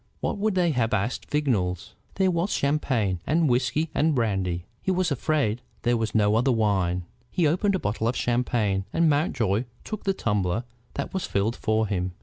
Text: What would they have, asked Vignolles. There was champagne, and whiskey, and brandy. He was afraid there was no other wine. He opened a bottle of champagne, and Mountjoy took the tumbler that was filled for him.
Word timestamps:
What 0.19 0.39
would 0.39 0.55
they 0.55 0.71
have, 0.71 0.95
asked 0.95 1.29
Vignolles. 1.29 1.93
There 2.15 2.31
was 2.31 2.51
champagne, 2.51 3.19
and 3.27 3.47
whiskey, 3.47 3.91
and 3.93 4.15
brandy. 4.15 4.65
He 4.81 4.89
was 4.89 5.11
afraid 5.11 5.61
there 5.83 5.95
was 5.95 6.15
no 6.15 6.33
other 6.33 6.51
wine. 6.51 7.05
He 7.29 7.45
opened 7.45 7.75
a 7.75 7.79
bottle 7.79 8.07
of 8.07 8.15
champagne, 8.15 8.85
and 8.91 9.07
Mountjoy 9.11 9.65
took 9.83 10.03
the 10.05 10.15
tumbler 10.15 10.63
that 10.95 11.13
was 11.13 11.27
filled 11.27 11.55
for 11.55 11.85
him. 11.85 12.13